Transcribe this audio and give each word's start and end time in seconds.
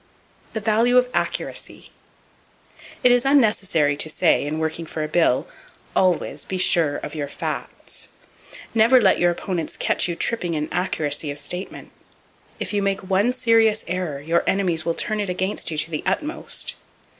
The 0.53 0.59
Value 0.59 0.97
Of 0.97 1.09
Accuracy. 1.13 1.91
—It 3.03 3.11
is 3.11 3.23
unnecessary 3.23 3.95
to 3.97 4.09
say, 4.09 4.47
in 4.47 4.57
working 4.57 4.87
for 4.87 5.03
a 5.03 5.07
bill,—always 5.07 6.43
be 6.43 6.57
sure 6.57 6.95
of 6.95 7.13
your 7.13 7.27
facts. 7.27 8.07
Never 8.73 8.99
let 8.99 9.19
your 9.19 9.29
opponents 9.29 9.77
catch 9.77 10.07
you 10.07 10.15
tripping 10.15 10.55
in 10.55 10.69
accuracy 10.71 11.29
of 11.29 11.37
statement. 11.37 11.91
If 12.59 12.73
you 12.73 12.81
make 12.81 13.01
one 13.01 13.31
serious 13.31 13.85
error, 13.87 14.19
your 14.19 14.43
enemies 14.47 14.85
will 14.85 14.95
turn 14.95 15.19
it 15.19 15.29
against 15.29 15.69
you 15.69 15.77
to 15.77 15.91
the 15.91 16.01
utmost. 16.07 16.77